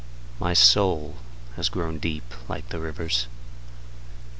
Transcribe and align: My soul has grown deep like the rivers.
My 0.39 0.55
soul 0.55 1.17
has 1.57 1.69
grown 1.69 1.99
deep 1.99 2.33
like 2.49 2.69
the 2.69 2.79
rivers. 2.79 3.27